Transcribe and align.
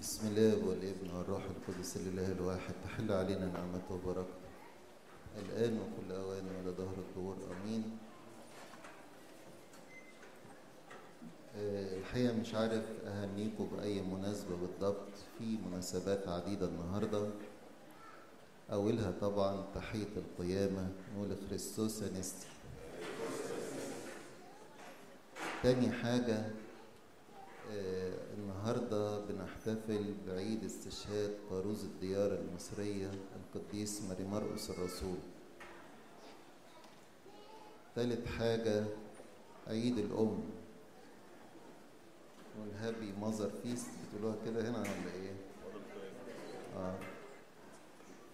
بسم 0.00 0.26
الله 0.28 0.66
والابن 0.68 1.10
والروح 1.16 1.42
القدس 1.44 1.96
الإله 1.96 2.32
الواحد 2.32 2.74
تحل 2.84 3.12
علينا 3.12 3.46
نعمته 3.46 3.94
وبركته. 3.94 4.46
الآن 5.38 5.78
وكل 5.78 6.12
أوان 6.12 6.44
ولا 6.46 6.70
ظهر 6.70 6.94
الدهور 6.98 7.36
آمين. 7.52 7.98
آه، 11.56 11.96
الحقيقة 11.98 12.32
مش 12.34 12.54
عارف 12.54 12.84
أهنيكم 13.06 13.68
بأي 13.76 14.02
مناسبة 14.02 14.56
بالضبط 14.56 15.08
في 15.38 15.56
مناسبات 15.66 16.28
عديدة 16.28 16.66
النهارده. 16.66 17.28
أولها 18.72 19.10
طبعا 19.20 19.64
تحية 19.74 20.12
القيامة 20.16 20.88
نقول 21.14 21.36
خريستوس 21.48 22.02
أنستي. 22.02 22.46
تاني 25.62 25.92
حاجة 25.92 26.50
النهارده 28.36 29.18
بنحتفل 29.20 30.14
بعيد 30.28 30.64
استشهاد 30.64 31.34
كاروز 31.50 31.84
الديار 31.84 32.32
المصرية 32.34 33.10
القديس 33.36 34.02
ماري 34.08 34.24
مرقس 34.24 34.70
الرسول 34.70 35.16
تالت 37.94 38.26
حاجة 38.28 38.84
عيد 39.66 39.98
الأم 39.98 40.40
وال 42.60 42.75
happy 42.75 43.12
mother 43.20 43.50
feast 43.62 43.86
بتقولوها 44.04 44.36
كده 44.46 44.70
هنا 44.70 44.78
ولا 44.78 45.12
إيه؟ 45.14 45.36
آه. 46.76 46.94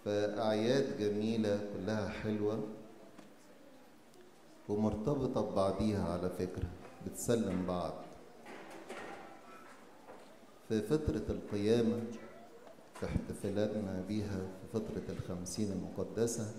فأعياد 0.05 0.99
جميلة 0.99 1.71
كلها 1.75 2.09
حلوة 2.09 2.69
ومرتبطة 4.69 5.41
ببعضيها 5.51 6.13
على 6.13 6.31
فكرة 6.31 6.69
بتسلم 7.07 7.67
بعض 7.67 7.93
في 10.73 10.83
فترة 10.83 11.25
القيامة 11.29 12.03
في 12.95 13.07
احتفالاتنا 13.07 14.05
بيها 14.09 14.41
في 14.61 14.79
فترة 14.79 15.03
الخمسين 15.09 15.73
المقدسة 15.73 16.55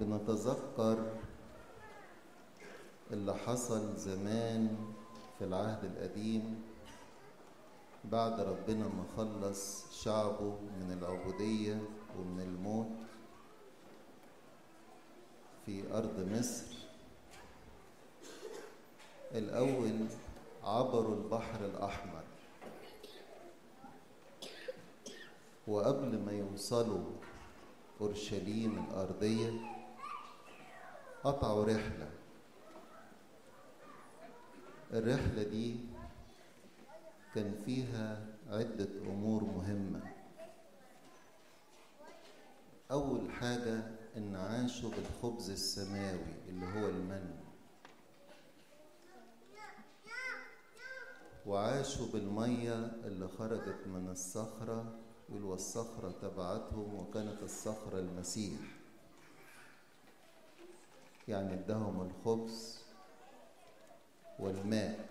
بنتذكر 0.00 1.12
اللي 3.12 3.34
حصل 3.34 3.96
زمان 3.96 4.76
في 5.38 5.44
العهد 5.44 5.84
القديم 5.84 6.62
بعد 8.04 8.40
ربنا 8.40 8.84
ما 8.88 9.04
خلص 9.16 9.84
شعبه 10.02 10.58
من 10.80 10.98
العبودية 10.98 11.82
ومن 12.18 12.40
الموت 12.40 12.86
في 15.66 15.94
أرض 15.94 16.28
مصر. 16.32 16.64
الأول 19.34 20.06
عبروا 20.70 21.16
البحر 21.16 21.64
الأحمر. 21.64 22.22
وقبل 25.68 26.18
ما 26.18 26.32
يوصلوا 26.32 27.04
أورشليم 28.00 28.84
الأرضية 28.84 29.50
قطعوا 31.24 31.64
رحلة. 31.64 32.10
الرحلة 34.92 35.42
دي 35.42 35.76
كان 37.34 37.62
فيها 37.64 38.26
عدة 38.48 38.88
أمور 39.06 39.44
مهمة. 39.44 40.02
أول 42.90 43.30
حاجة 43.30 43.82
إن 44.16 44.36
عاشوا 44.36 44.90
بالخبز 44.90 45.50
السماوي 45.50 46.34
اللي 46.48 46.66
هو 46.66 46.88
المن. 46.88 47.39
وعاشوا 51.46 52.06
بالمية 52.12 52.74
اللي 53.04 53.28
خرجت 53.28 53.86
من 53.86 54.08
الصخرة 54.10 54.98
والصخرة 55.30 56.14
تبعتهم 56.22 56.94
وكانت 56.94 57.42
الصخرة 57.42 57.98
المسيح. 57.98 58.60
يعني 61.28 61.54
ادهم 61.54 62.00
الخبز 62.00 62.78
والماء. 64.38 65.08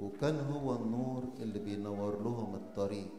وكان 0.00 0.40
هو 0.40 0.74
النور 0.76 1.24
اللي 1.38 1.58
بينور 1.58 2.22
لهم 2.22 2.54
الطريق. 2.54 3.10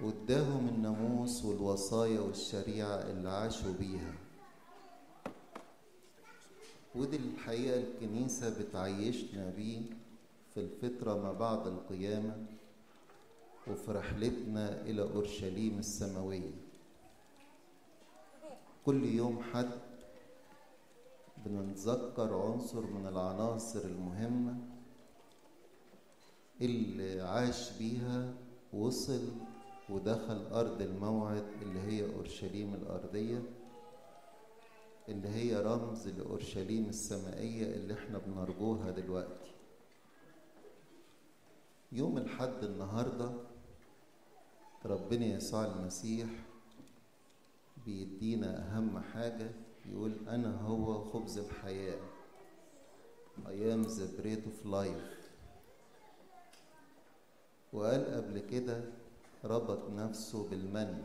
واداهم 0.00 0.68
الناموس 0.68 1.44
والوصايا 1.44 2.20
والشريعة 2.20 2.94
اللي 2.96 3.30
عاشوا 3.30 3.72
بيها. 3.72 4.14
ودي 6.94 7.16
الحقيقة 7.16 7.80
الكنيسة 7.80 8.58
بتعيشنا 8.60 9.50
بيه 9.50 9.80
في 10.54 10.60
الفترة 10.60 11.22
ما 11.22 11.32
بعد 11.32 11.66
القيامة 11.66 12.46
وفي 13.68 13.92
رحلتنا 13.92 14.80
إلى 14.80 15.02
أورشليم 15.02 15.78
السماوية. 15.78 16.50
كل 18.86 19.04
يوم 19.04 19.42
حد 19.42 19.70
بنتذكر 21.46 22.34
عنصر 22.34 22.86
من 22.86 23.06
العناصر 23.06 23.84
المهمة 23.84 24.54
اللي 26.60 27.20
عاش 27.20 27.78
بيها 27.78 28.34
وصل 28.72 29.28
ودخل 29.90 30.46
أرض 30.52 30.82
الموعد 30.82 31.44
اللي 31.62 31.80
هي 31.80 32.14
أورشليم 32.14 32.74
الأرضية. 32.74 33.42
اللي 35.08 35.28
هي 35.28 35.56
رمز 35.62 36.08
لأورشليم 36.08 36.88
السمائية 36.88 37.74
اللي 37.76 37.94
إحنا 37.94 38.18
بنرجوها 38.18 38.90
دلوقتي. 38.90 39.52
يوم 41.92 42.18
الحد 42.18 42.64
النهاردة 42.64 43.30
ربنا 44.84 45.26
يسوع 45.26 45.64
المسيح 45.64 46.28
بيدينا 47.86 48.58
أهم 48.58 48.98
حاجة 48.98 49.50
يقول 49.86 50.28
أنا 50.28 50.60
هو 50.60 51.04
خبز 51.04 51.38
الحياة. 51.38 52.00
I 53.46 53.56
am 53.74 53.84
the 53.84 54.06
bread 54.20 54.42
of 54.46 54.66
life. 54.66 55.12
وقال 57.72 58.04
قبل 58.14 58.38
كده 58.38 58.84
ربط 59.44 59.90
نفسه 59.90 60.48
بالمن. 60.50 61.04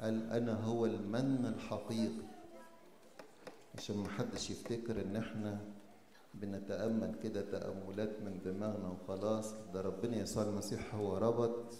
قال 0.00 0.30
أنا 0.30 0.64
هو 0.64 0.86
المن 0.86 1.46
الحقيقي. 1.46 2.35
عشان 3.76 3.96
محدش 3.96 4.50
يفتكر 4.50 5.00
ان 5.02 5.16
إحنا 5.16 5.60
بنتأمل 6.34 7.14
كده 7.22 7.40
تأملات 7.40 8.20
من 8.20 8.40
دماغنا 8.44 8.88
وخلاص. 8.88 9.52
ده 9.74 9.80
ربنا 9.80 10.16
يسوع 10.16 10.42
المسيح 10.42 10.94
هو 10.94 11.16
ربط 11.18 11.74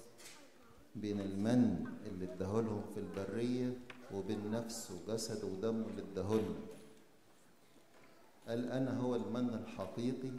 بين 0.97 1.21
المن 1.21 1.87
اللي 2.07 2.33
اداهولهم 2.33 2.83
في 2.95 3.01
البرية 3.01 3.79
وبين 4.15 4.51
نفسه 4.51 4.95
جسده 5.09 5.47
ودمه 5.47 5.87
اللي 5.91 6.03
اداهولنا 6.13 6.55
قال 8.49 8.71
أنا 8.73 9.01
هو 9.01 9.17
المن 9.17 9.55
الحقيقي 9.55 10.31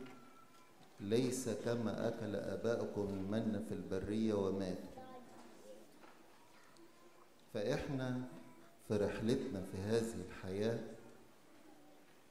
ليس 1.00 1.50
كما 1.50 2.08
أكل 2.08 2.36
آباؤكم 2.36 3.02
المن 3.02 3.66
في 3.70 3.74
البرية 3.76 4.34
وماتوا. 4.34 4.98
فإحنا 7.54 8.22
في 8.88 8.96
رحلتنا 8.98 9.62
في 9.72 9.78
هذه 9.78 10.14
الحياة 10.30 10.80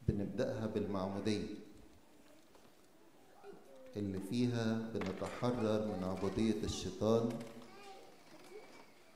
بنبدأها 0.08 0.66
بالمعمودية. 0.66 1.54
اللي 3.96 4.20
فيها 4.20 4.90
بنتحرر 4.94 5.86
من 5.86 6.04
عبودية 6.04 6.64
الشيطان 6.64 7.28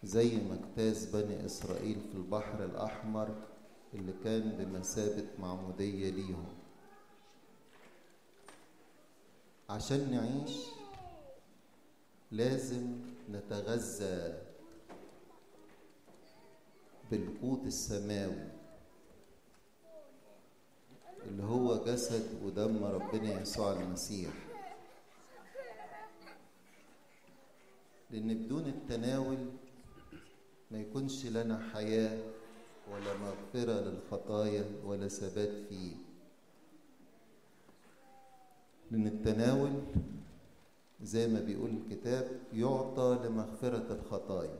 زي 0.05 0.37
ما 0.37 0.55
اجتاز 0.55 1.05
بني 1.05 1.47
إسرائيل 1.47 2.01
في 2.11 2.15
البحر 2.15 2.65
الأحمر 2.65 3.35
اللي 3.95 4.13
كان 4.25 4.51
بمثابة 4.59 5.27
معمودية 5.39 6.11
ليهم. 6.11 6.47
عشان 9.71 10.11
نعيش 10.11 10.57
لازم 12.33 12.97
نتغذى 13.31 14.39
بالقوت 17.11 17.67
السماوي. 17.67 18.60
اللي 21.27 21.43
هو 21.43 21.85
جسد 21.85 22.43
ودم 22.45 22.85
ربنا 22.85 23.41
يسوع 23.43 23.73
المسيح. 23.73 24.31
لأن 28.11 28.35
بدون 28.35 28.67
التناول 28.67 29.39
ما 30.71 30.81
يكونش 30.81 31.27
لنا 31.27 31.71
حياة 31.75 32.19
ولا 32.93 33.17
مغفرة 33.17 33.81
للخطايا 33.81 34.65
ولا 34.85 35.09
ثبات 35.09 35.67
فيه. 35.69 35.93
لأن 38.91 39.07
التناول 39.07 39.73
زي 41.03 41.29
ما 41.29 41.41
بيقول 41.41 41.71
الكتاب 41.71 42.41
يعطى 42.55 43.19
لمغفرة 43.25 43.87
الخطايا. 44.01 44.59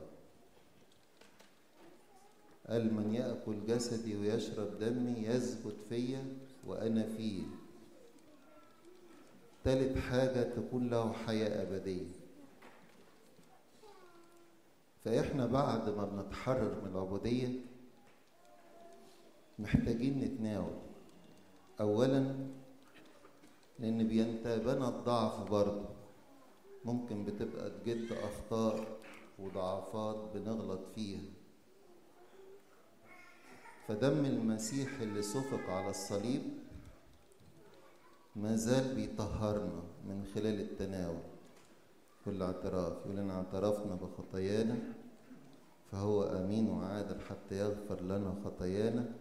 قال 2.69 2.93
من 2.93 3.13
يأكل 3.13 3.55
جسدي 3.67 4.15
ويشرب 4.15 4.79
دمي 4.79 5.27
يثبت 5.27 5.75
فيا 5.89 6.23
وأنا 6.67 7.03
فيه. 7.17 7.43
تالت 9.63 9.97
حاجة 9.97 10.43
تكون 10.43 10.89
له 10.89 11.13
حياة 11.13 11.61
أبدية. 11.61 12.07
فإحنا 15.05 15.45
بعد 15.45 15.89
ما 15.89 16.05
بنتحرر 16.05 16.81
من 16.81 16.91
العبودية 16.91 17.49
محتاجين 19.59 20.19
نتناول. 20.19 20.77
أولا 21.79 22.35
لأن 23.79 24.07
بينتابنا 24.07 24.89
الضعف 24.89 25.51
برضه. 25.51 25.89
ممكن 26.85 27.25
بتبقى 27.25 27.69
تجد 27.69 28.11
أخطاء 28.11 28.97
وضعفات 29.39 30.31
بنغلط 30.33 30.81
فيها. 30.95 31.21
فدم 33.87 34.25
المسيح 34.25 35.01
اللي 35.01 35.21
سفك 35.21 35.69
على 35.69 35.89
الصليب 35.89 36.41
ما 38.35 38.55
زال 38.55 38.95
بيطهرنا 38.95 39.83
من 40.07 40.25
خلال 40.35 40.61
التناول. 40.61 41.23
كل 42.25 42.41
اعتراف 42.41 42.93
يقول 43.05 43.19
إن 43.19 43.29
اعترفنا 43.29 43.95
بخطايانا 43.95 44.77
فهو 45.91 46.23
أمين 46.23 46.69
وعادل 46.69 47.21
حتى 47.21 47.55
يغفر 47.57 48.01
لنا 48.01 48.35
خطايانا. 48.45 49.13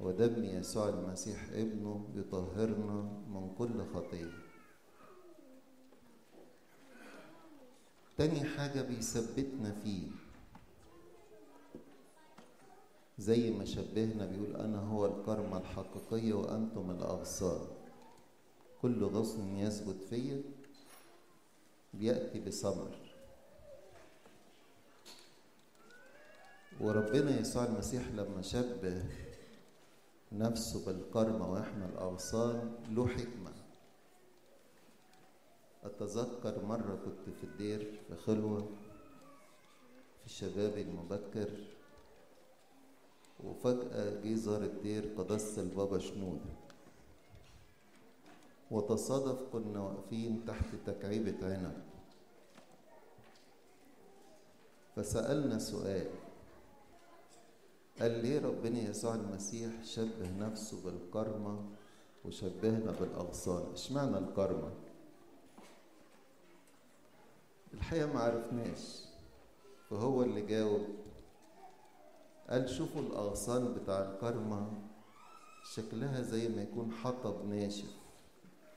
ودم 0.00 0.44
يسوع 0.44 0.88
المسيح 0.88 1.48
ابنه 1.52 2.08
يطهرنا 2.14 3.02
من 3.28 3.54
كل 3.58 3.84
خطية. 3.94 4.30
تاني 8.16 8.44
حاجة 8.44 8.82
بيثبتنا 8.82 9.72
فيه 9.72 10.06
زي 13.22 13.50
ما 13.50 13.64
شبهنا 13.64 14.26
بيقول 14.26 14.56
أنا 14.56 14.78
هو 14.78 15.06
الكرمة 15.06 15.58
الحقيقية 15.58 16.34
وأنتم 16.34 16.90
الاغصان 16.90 17.66
كل 18.82 19.04
غصن 19.04 19.56
يثبت 19.56 20.04
فيا 20.10 20.42
بيأتي 21.94 22.40
بثمر. 22.40 22.96
وربنا 26.80 27.40
يسوع 27.40 27.64
المسيح 27.64 28.08
لما 28.08 28.42
شبه 28.42 29.04
نفسه 30.32 30.86
بالكرمة 30.86 31.52
وإحنا 31.52 31.86
الأغصان 31.86 32.74
له 32.90 33.08
حكمة. 33.08 33.52
أتذكر 35.84 36.64
مرة 36.64 36.98
كنت 37.04 37.34
في 37.36 37.44
الدير 37.44 38.00
في 38.08 38.16
خلوة 38.16 38.68
في 40.24 40.28
شبابي 40.28 40.82
المبكر. 40.82 41.71
وفجأة 43.44 44.20
جه 44.20 44.34
زار 44.34 44.62
الدير 44.62 45.14
قداسة 45.18 45.62
البابا 45.62 45.98
شنودة. 45.98 46.52
وتصادف 48.70 49.42
كنا 49.52 49.80
واقفين 49.80 50.44
تحت 50.46 50.74
تكعيبة 50.86 51.36
عنب. 51.42 51.82
فسألنا 54.96 55.58
سؤال. 55.58 56.06
قال 58.00 58.10
ليه 58.10 58.40
ربنا 58.40 58.78
يسوع 58.78 59.14
المسيح 59.14 59.84
شبه 59.84 60.30
نفسه 60.38 60.84
بالكرمة 60.84 61.64
وشبهنا 62.24 62.92
بالأغصان. 63.00 63.72
اشمعنى 63.72 64.18
الكرمة؟ 64.18 64.70
الحقيقة 67.74 68.06
ما 68.06 68.20
عرفناش. 68.20 69.04
فهو 69.90 70.22
اللي 70.22 70.40
جاوب 70.40 70.86
قال 72.52 72.70
شوفوا 72.70 73.00
الأغصان 73.02 73.74
بتاع 73.74 74.00
الكرمة 74.00 74.72
شكلها 75.74 76.22
زي 76.22 76.48
ما 76.48 76.62
يكون 76.62 76.92
حطب 76.92 77.48
ناشف 77.48 77.90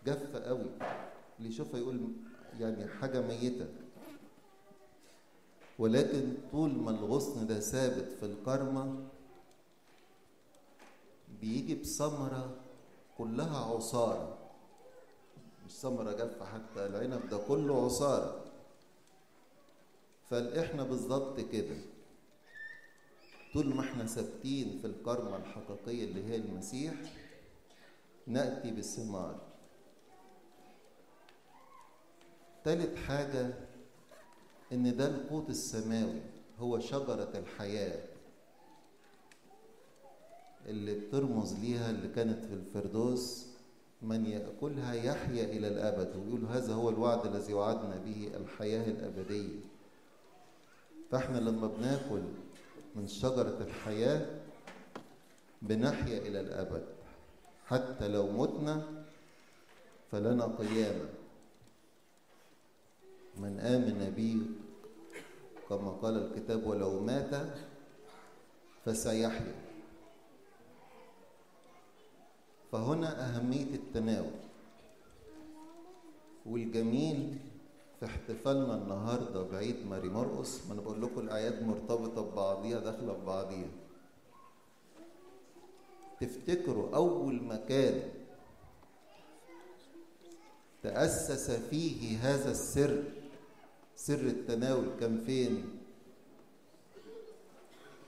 جافة 0.06 0.40
قوي 0.40 0.70
اللي 1.40 1.50
يشوفها 1.50 1.80
يقول 1.80 2.00
يعني 2.60 2.88
حاجة 2.88 3.22
ميتة. 3.22 3.68
ولكن 5.80 6.38
طول 6.52 6.70
ما 6.70 6.92
الغصن 6.92 7.48
ده 7.48 7.60
ثابت 7.60 8.12
في 8.20 8.26
الكرمة 8.26 9.08
بيجي 11.42 11.76
بثمرة 11.76 12.56
كلها 13.18 13.58
عصارة. 13.76 14.38
مش 15.66 15.72
ثمرة 15.72 16.12
جافة 16.12 16.46
حتى 16.46 16.86
العنب 16.86 17.30
ده 17.30 17.38
كله 17.38 17.86
عصارة. 17.86 18.46
فاحنا 20.30 20.84
بالظبط 20.84 21.40
كده. 21.40 21.76
طول 23.56 23.76
ما 23.76 23.82
إحنا 23.82 24.06
ثابتين 24.06 24.78
في 24.82 24.88
الكرمة 24.88 25.38
الحقيقية 25.38 26.04
اللي 26.04 26.24
هي 26.24 26.36
المسيح 26.36 26.94
نأتي 28.28 28.72
بالثمار. 28.72 29.40
تالت 32.64 32.98
حاجة 32.98 33.54
إن 34.74 34.98
ده 34.98 35.08
القوت 35.08 35.50
السماوي 35.50 36.22
هو 36.60 36.80
شجرة 36.80 37.32
الحياة 37.36 38.04
اللي 40.66 41.00
بترمز 41.00 41.54
ليها 41.54 41.90
اللي 41.90 42.08
كانت 42.08 42.46
في 42.46 42.54
الفردوس. 42.54 43.46
من 44.02 44.26
يأكلها 44.26 44.94
يحيا 44.94 45.44
إلى 45.44 45.68
الأبد. 45.68 46.16
ويقول 46.16 46.46
هذا 46.46 46.74
هو 46.74 46.90
الوعد 46.90 47.26
الذي 47.26 47.54
وعدنا 47.54 47.96
به 48.06 48.32
الحياة 48.38 48.88
الأبدية. 48.90 49.60
فإحنا 51.12 51.38
لما 51.38 51.68
بناكل 51.68 52.22
من 52.96 53.08
شجرة 53.08 53.58
الحياة 53.62 54.42
بنحيا 55.62 56.18
إلى 56.18 56.40
الأبد. 56.40 56.86
حتى 57.66 58.08
لو 58.08 58.32
متنا 58.32 59.04
فلنا 60.12 60.46
قيامة. 60.46 61.10
من 63.38 63.60
آمن 63.60 64.14
بي 64.16 64.42
كما 65.70 65.92
قال 65.92 66.16
الكتاب 66.18 66.68
ولو 66.68 67.00
مات 67.00 67.48
فسيحيا. 68.86 69.56
فهنا 72.72 73.10
أهمية 73.26 73.76
التناول. 73.76 74.40
والجميل 76.46 77.38
في 78.00 78.06
احتفالنا 78.06 78.76
النهارده 78.76 79.44
بعيد 79.44 79.86
ماري 79.88 80.10
مرقس 80.10 80.68
ما 80.68 80.74
أنا 80.74 80.82
بقول 80.82 81.02
لكم 81.02 81.20
الأعياد 81.22 81.64
مرتبطة 81.64 82.22
ببعضيها 82.22 82.80
داخلة 82.80 83.14
ببعضيها 83.14 83.68
تفتكروا 86.22 86.96
أول 86.96 87.44
مكان 87.44 88.10
تأسس 90.84 91.52
فيه 91.52 92.18
هذا 92.18 92.52
السر 92.52 93.04
سر 93.96 94.20
التناول 94.20 94.88
كان 95.00 95.18
فين؟ 95.26 95.80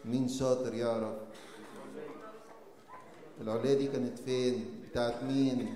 مين 0.05 0.27
شاطر 0.27 0.73
يعرف؟ 0.73 1.17
العليا 3.41 3.73
دي 3.73 3.87
كانت 3.87 4.19
فين؟ 4.19 4.83
بتاعت 4.89 5.23
مين؟ 5.23 5.75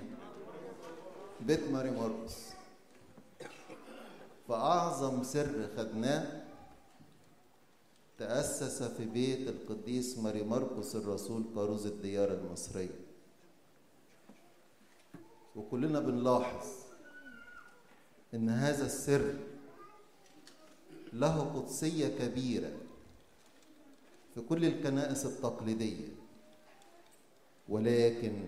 بيت 1.40 1.68
ماري 1.72 1.90
مرقس 1.90 2.52
فأعظم 4.48 5.22
سر 5.22 5.68
خدناه 5.76 6.42
تأسس 8.18 8.82
في 8.82 9.04
بيت 9.04 9.48
القديس 9.48 10.18
ماري 10.18 10.42
مرقس 10.42 10.96
الرسول 10.96 11.44
قاروز 11.56 11.86
الديار 11.86 12.32
المصرية. 12.32 13.00
وكلنا 15.56 16.00
بنلاحظ 16.00 16.66
إن 18.34 18.48
هذا 18.48 18.86
السر 18.86 19.34
له 21.12 21.40
قدسية 21.40 22.08
كبيرة 22.08 22.72
في 24.34 24.40
كل 24.40 24.64
الكنائس 24.64 25.26
التقليدية 25.26 26.08
ولكن 27.68 28.46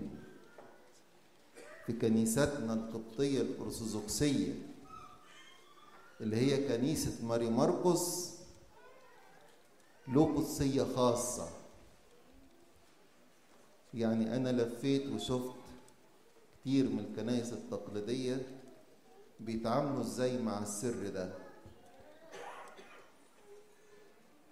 في 1.87 1.93
كنيستنا 1.93 2.75
القبطية 2.75 3.41
الأرثوذكسية 3.41 4.53
اللي 6.25 6.37
هي 6.37 6.69
كنيسة 6.69 7.26
ماري 7.26 7.50
مرقس 7.50 8.35
له 10.09 10.37
قدسية 10.37 10.83
خاصة. 10.97 11.49
يعني 13.95 14.37
أنا 14.37 14.49
لفيت 14.49 15.07
وشفت 15.07 15.54
كتير 16.61 16.88
من 16.88 16.99
الكنائس 16.99 17.52
التقليدية 17.52 18.47
بيتعاملوا 19.40 20.00
إزاي 20.00 20.38
مع 20.43 20.62
السر 20.62 21.09
ده. 21.09 21.35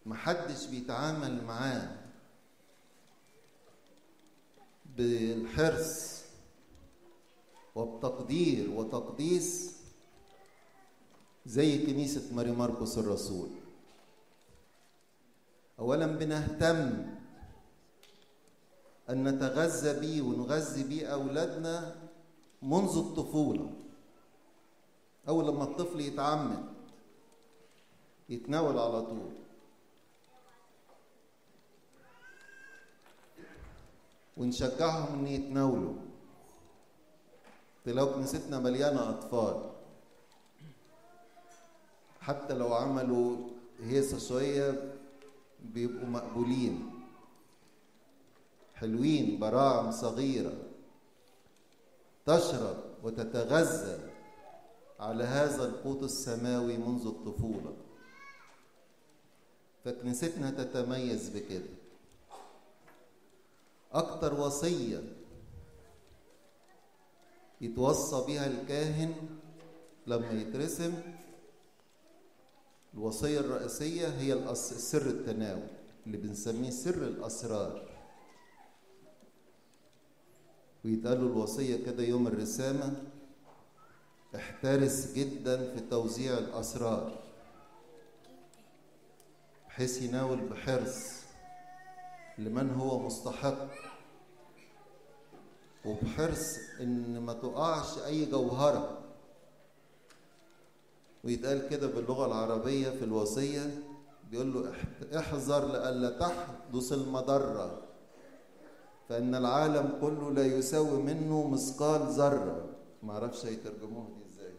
محدش 0.07 0.67
بيتعامل 0.67 1.45
معاه 1.45 1.97
بالحرص 4.97 6.23
وبتقدير 7.75 8.71
وتقديس 8.71 9.82
زي 11.47 11.87
كنيسة 11.87 12.35
ماري 12.35 12.53
مرقس 12.53 12.99
الرسول. 12.99 13.49
اولا 15.79 16.07
بنهتم 16.07 17.07
أن 19.11 19.29
نتغذى 19.29 20.01
بيه 20.01 20.23
ونغذي 20.23 20.83
بيه 20.85 21.07
أولادنا 21.07 21.95
منذ 22.63 22.97
الطفولة. 22.99 23.71
أول 25.29 25.47
لما 25.47 25.65
الطفل 25.65 26.01
يتعمد 26.01 26.65
يتناول 28.29 28.79
على 28.79 29.03
طول. 29.03 29.31
ونشجعهم 34.37 35.19
إن 35.19 35.27
يتناولوا. 35.27 35.95
لو 37.87 38.15
كنيستنا 38.15 38.59
مليانة 38.59 39.11
أطفال. 39.11 39.72
حتى 42.23 42.55
لو 42.55 42.75
عملوا 42.75 43.37
هيصة 43.83 44.19
شوية 44.19 44.95
بيبقوا 45.63 46.09
مقبولين. 46.09 46.91
حلوين 48.75 49.39
براعم 49.41 49.91
صغيرة. 49.91 50.55
تشرب 52.27 52.77
وتتغذى 53.03 54.11
على 55.01 55.25
هذا 55.25 55.65
القوت 55.67 56.03
السماوي 56.03 56.77
منذ 56.77 57.07
الطفولة. 57.07 57.77
فكنيستنا 59.85 60.51
تتميز 60.51 61.29
بكده. 61.29 61.71
أكتر 63.93 64.41
وصية 64.41 65.03
يتوصى 67.61 68.25
بها 68.27 68.47
الكاهن 68.47 69.15
لما 70.07 70.33
يترسم 70.33 70.95
الوصية 72.95 73.41
الرئيسية 73.41 74.09
هي 74.09 74.55
سر 74.55 75.07
التناول 75.07 75.69
اللي 76.07 76.17
بنسميه 76.17 76.71
سر 76.71 76.95
الأسرار. 76.95 77.89
ويتقالوا 80.85 81.29
الوصية 81.29 81.85
كده 81.87 82.03
يوم 82.03 82.27
الرسامة 82.27 83.03
احترس 84.37 85.13
جدا 85.13 85.75
في 85.75 85.81
توزيع 85.81 86.39
الأسرار 86.39 87.23
بحيث 89.69 90.03
يناول 90.03 90.41
بحرص 90.49 91.23
لمن 92.39 92.71
هو 92.71 92.99
مستحق 92.99 93.69
وبحرص 95.85 96.59
إن 96.81 97.19
ما 97.19 97.33
تقعش 97.33 97.99
أي 97.99 98.25
جوهرة. 98.25 99.02
ويتقال 101.25 101.69
كده 101.69 101.87
باللغة 101.87 102.27
العربية 102.27 102.91
في 102.91 103.05
الوصية 103.05 103.71
بيقول 104.31 104.55
له 104.55 104.73
احذر 105.19 105.67
لئلا 105.73 106.11
تحدث 106.19 106.93
المضرة 106.93 107.83
فإن 109.09 109.35
العالم 109.35 109.99
كله 110.01 110.31
لا 110.31 110.47
يساوي 110.47 111.03
منه 111.03 111.49
مثقال 111.49 112.01
ذرة. 112.01 112.69
ما 113.03 113.13
أعرفش 113.13 113.47
هيترجموها 113.47 114.07
دي 114.09 114.25
إزاي. 114.35 114.53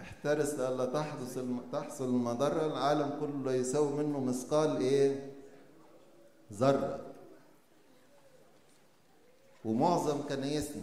احترس 0.00 0.54
لئلا 0.54 0.84
تحدث 0.84 1.38
الم... 1.38 1.60
تحصل 1.72 2.04
المضرة 2.04 2.66
العالم 2.66 3.10
كله 3.20 3.42
لا 3.52 3.56
يساوي 3.56 3.92
منه 4.04 4.20
مثقال 4.20 4.76
إيه؟ 4.76 5.32
ذرة. 6.52 7.00
ومعظم 9.64 10.22
كنايسنا 10.28 10.82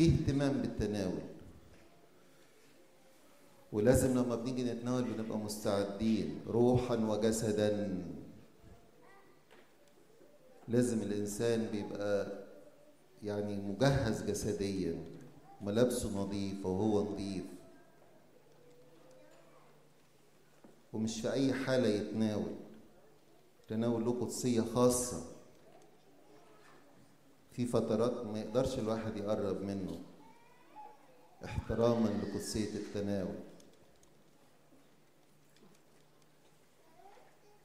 فيه 0.00 0.12
اهتمام 0.12 0.52
بالتناول. 0.62 1.22
ولازم 3.72 4.18
لما 4.18 4.36
بنيجي 4.36 4.64
نتناول 4.64 5.04
بنبقى 5.04 5.38
مستعدين 5.38 6.40
روحا 6.46 6.96
وجسدا. 6.96 8.02
لازم 10.68 11.02
الإنسان 11.02 11.66
بيبقى 11.66 12.44
يعني 13.22 13.56
مجهز 13.56 14.22
جسديا. 14.22 15.04
ملابسه 15.60 16.18
نظيفه 16.18 16.68
وهو 16.68 17.12
نظيف. 17.12 17.44
ومش 20.92 21.20
في 21.20 21.32
أي 21.32 21.52
حالة 21.52 21.88
يتناول. 21.88 22.54
تناول 23.68 24.04
له 24.04 24.20
قدسية 24.20 24.60
خاصة. 24.60 25.39
في 27.52 27.66
فترات 27.66 28.26
ما 28.26 28.40
يقدرش 28.40 28.78
الواحد 28.78 29.16
يقرب 29.16 29.62
منه 29.62 30.00
احتراما 31.44 32.08
لقدسية 32.08 32.74
التناول. 32.78 33.38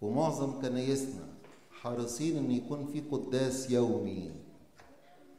ومعظم 0.02 0.62
كنايسنا 0.62 1.28
حريصين 1.72 2.38
إن 2.38 2.52
يكون 2.52 2.86
في 2.88 3.02
قداس 3.02 3.72
يومي 3.72 4.32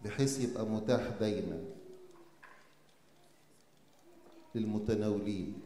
بحيث 0.04 0.40
يبقى 0.40 0.66
متاح 0.66 1.08
دايما 1.20 1.64
للمتناولين. 4.54 5.60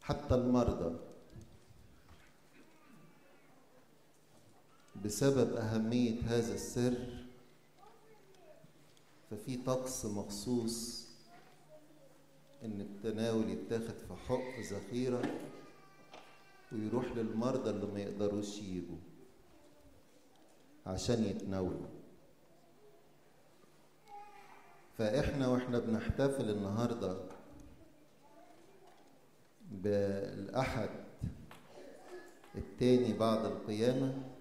حتى 0.00 0.34
المرضى 0.34 0.96
بسبب 5.04 5.56
أهمية 5.56 6.20
هذا 6.26 6.54
السر 6.54 7.24
ففي 9.30 9.56
طقس 9.56 10.06
مخصوص 10.06 11.04
إن 12.64 12.80
التناول 12.80 13.48
يتاخد 13.50 13.94
في 14.08 14.14
حق 14.28 14.60
ذخيرة 14.72 15.40
ويروح 16.72 17.04
للمرضى 17.16 17.70
اللي 17.70 17.86
ما 17.86 18.00
يقدروش 18.00 18.58
يجوا 18.58 18.96
عشان 20.86 21.24
يتناولوا. 21.24 21.86
فإحنا 24.98 25.48
وإحنا 25.48 25.78
بنحتفل 25.78 26.50
النهاردة 26.50 27.16
بالأحد 29.70 30.90
التاني 32.54 33.12
بعد 33.18 33.44
القيامة 33.44 34.33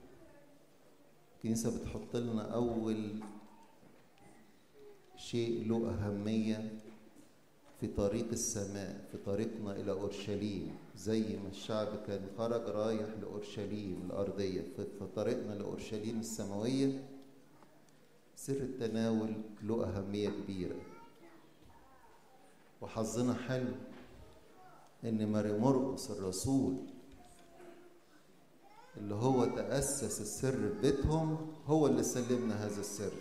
الكنيسة 1.43 1.79
بتحط 1.79 2.15
لنا 2.15 2.53
أول 2.53 3.09
شيء 5.15 5.67
له 5.67 5.89
أهمية 5.89 6.71
في 7.79 7.87
طريق 7.87 8.27
السماء 8.31 9.07
في 9.11 9.17
طريقنا 9.17 9.71
إلى 9.75 9.91
أورشليم 9.91 10.75
زي 10.95 11.19
ما 11.21 11.49
الشعب 11.49 11.87
كان 12.07 12.27
خرج 12.37 12.61
رايح 12.69 13.09
لأورشليم 13.21 14.01
الأرضية 14.05 14.61
في 14.61 15.07
طريقنا 15.15 15.53
لأورشليم 15.53 16.19
السماوية 16.19 17.07
سر 18.35 18.53
التناول 18.57 19.33
له 19.63 19.83
أهمية 19.83 20.29
كبيرة. 20.29 20.75
وحظنا 22.81 23.33
حلو 23.33 23.73
إن 25.03 25.31
ماري 25.31 25.59
مرقس 25.59 26.11
الرسول 26.11 26.75
اللي 28.97 29.15
هو 29.15 29.45
تأسس 29.45 30.21
السر 30.21 30.51
في 30.51 30.81
بيتهم 30.81 31.53
هو 31.67 31.87
اللي 31.87 32.03
سلمنا 32.03 32.65
هذا 32.65 32.81
السر. 32.81 33.13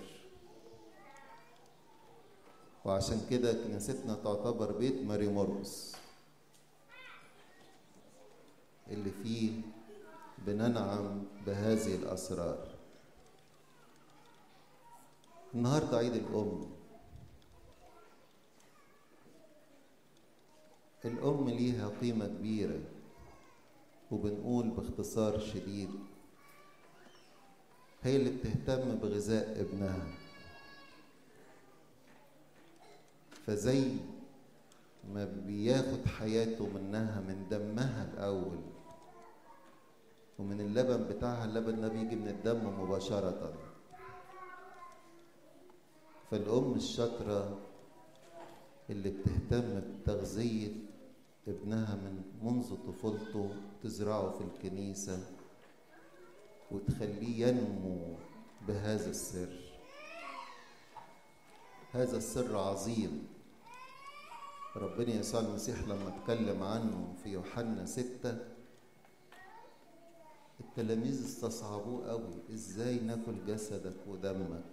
وعشان 2.85 3.27
كده 3.31 3.53
كنيستنا 3.53 4.15
تعتبر 4.15 4.73
بيت 4.73 5.03
ماري 5.03 5.29
مرقس 5.29 5.97
اللي 8.91 9.11
فيه 9.11 9.61
بننعم 10.39 11.23
بهذه 11.47 11.95
الأسرار. 11.95 12.69
النهاردة 15.55 15.97
عيد 15.99 16.15
الأم. 16.15 16.71
الأم 21.05 21.49
ليها 21.49 21.89
قيمة 22.01 22.27
كبيرة. 22.27 22.81
وبنقول 24.13 24.69
باختصار 24.71 25.39
شديد 25.39 25.91
هي 28.03 28.17
اللي 28.17 28.31
بتهتم 28.31 28.95
بغذاء 28.97 29.61
ابنها. 29.61 30.07
فزي 33.47 33.93
ما 35.15 35.25
بياخد 35.25 36.07
حياته 36.07 36.69
منها 36.69 37.21
من 37.21 37.47
دمها 37.51 38.11
الأول 38.13 38.59
ومن 40.39 40.61
اللبن 40.61 41.05
بتاعها 41.17 41.45
اللبن 41.45 41.81
ده 41.81 41.89
بيجي 41.89 42.17
من 42.17 42.29
الدم 42.29 42.81
مباشرة. 42.81 43.55
فالأم 46.31 46.75
الشاطرة 46.75 47.59
اللي 48.91 49.11
بتهتم 49.11 49.81
بتغذية 49.81 50.73
ابنها 51.49 51.95
من 51.95 52.23
منذ 52.43 52.77
طفولته 52.87 53.55
تزرعه 53.83 54.31
في 54.31 54.45
الكنيسة 54.45 55.27
وتخليه 56.71 57.47
ينمو 57.47 58.17
بهذا 58.69 59.11
السر. 59.11 59.61
هذا 61.93 62.17
السر 62.17 62.57
عظيم. 62.57 63.27
ربنا 64.77 65.15
يسوع 65.15 65.41
المسيح 65.41 65.83
لما 65.83 66.09
اتكلم 66.09 66.63
عنه 66.63 67.15
في 67.23 67.29
يوحنا 67.33 67.87
ستة 67.87 68.39
التلاميذ 70.61 71.25
استصعبوه 71.25 72.11
قوي. 72.11 72.55
إزاي 72.55 72.99
ناكل 72.99 73.47
جسدك 73.47 74.07
ودمك؟ 74.07 74.65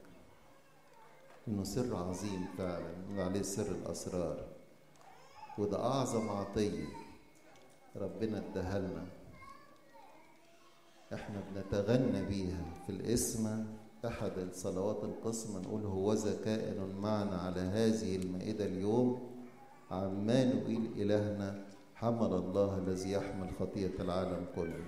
إنه 1.48 1.64
سر 1.64 1.96
عظيم 1.96 2.48
فعلا. 2.58 3.24
عليه 3.24 3.42
سر 3.42 3.72
الأسرار. 3.72 4.59
وده 5.60 5.84
أعظم 5.86 6.30
عطية 6.30 6.88
ربنا 7.96 8.38
اداها 8.38 8.80
لنا. 8.80 9.06
إحنا 11.13 11.44
بنتغنى 11.51 12.25
بيها 12.25 12.63
في 12.86 12.92
الاسم 12.92 13.66
أحد 14.06 14.38
الصلوات 14.38 15.04
القسمة 15.04 15.60
نقول 15.60 15.86
هوذا 15.86 16.44
كائن 16.46 16.96
معنا 17.01 17.38
على 17.38 17.62
هذه 17.62 18.16
المائدة 18.16 18.66
اليوم. 18.66 19.30
عمانوئيل 19.92 20.92
إلهنا 20.96 21.66
حمل 21.96 22.34
الله 22.34 22.78
الذي 22.78 23.12
يحمل 23.12 23.50
خطية 23.60 23.94
العالم 24.00 24.46
كله. 24.56 24.86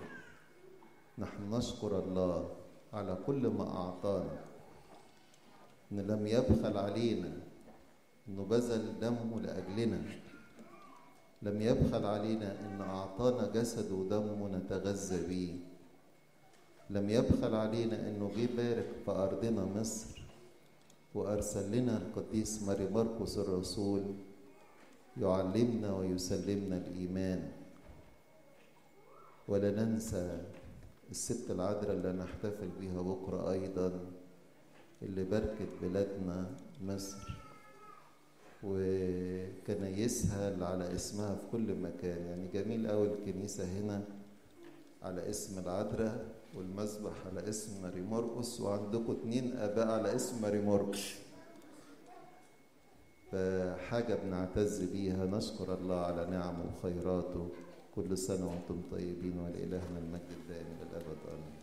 نحن 1.18 1.56
نشكر 1.56 2.00
الله 2.00 2.50
على 2.94 3.18
كل 3.28 3.48
ما 3.48 3.68
أعطانا. 3.78 4.40
إن 5.92 6.00
لم 6.00 6.28
يبخل 6.28 6.78
علينا 6.78 7.32
إنه 8.28 8.44
بذل 8.44 9.00
دمه 9.00 9.42
لأجلنا. 9.42 10.31
لم 11.42 11.62
يبخل 11.62 12.06
علينا 12.06 12.60
إن 12.60 12.82
أعطانا 12.82 13.52
جسد 13.54 13.92
ودمه 13.92 14.48
نتغذى 14.48 15.28
بيه 15.28 15.54
لم 16.90 17.10
يبخل 17.10 17.56
علينا 17.56 18.10
إنه 18.10 18.32
جه 18.38 18.48
بارك 18.58 18.88
في 19.06 19.12
أرضنا 19.12 19.66
مصر. 19.66 20.22
وأرسل 21.16 21.72
لنا 21.72 21.98
القديس 21.98 22.64
ماري 22.64 22.90
مرقس 22.90 23.38
الرسول 23.38 24.04
يعلمنا 25.22 25.94
ويسلمنا 25.94 26.78
الإيمان. 26.78 27.52
ولا 29.48 29.72
ننسى 29.72 30.42
الست 31.12 31.52
العذراء 31.52 31.92
اللي 31.92 32.12
نحتفل 32.12 32.70
بيها 32.80 33.02
بكرة 33.02 33.52
أيضا 33.52 34.00
اللي 35.02 35.24
باركت 35.24 35.70
بلادنا 35.82 36.46
مصر. 36.84 37.34
وكنايسها 38.64 40.50
اللي 40.50 40.66
على 40.66 40.96
اسمها 40.96 41.36
في 41.36 41.42
كل 41.52 41.76
مكان. 41.76 42.26
يعني 42.26 42.48
جميل 42.54 42.88
قوي 42.88 43.08
الكنيسة 43.08 43.64
هنا 43.64 44.04
على 45.04 45.30
اسم 45.30 45.60
العذراء 45.60 46.26
والمذبح 46.56 47.14
على 47.26 47.50
اسم 47.50 47.82
ماري 47.82 48.02
مرقس 48.02 48.62
وعندكم 48.62 49.12
اتنين 49.12 49.58
آباء 49.58 49.88
على 49.88 50.16
اسم 50.16 50.42
ماري 50.42 50.62
مرقس. 50.62 51.16
فحاجة 53.32 54.16
بنعتز 54.16 54.84
بيها 54.84 55.26
نشكر 55.26 55.74
الله 55.74 56.00
على 56.00 56.26
نعمه 56.26 56.66
وخيراته. 56.78 57.50
كل 57.96 58.18
سنة 58.18 58.48
وأنتم 58.48 58.82
طيبين 58.92 59.40
ولإلهنا 59.40 60.00
المجد 60.00 60.32
الدائم 60.42 60.66
للأبد. 60.82 61.18
آمين. 61.28 61.61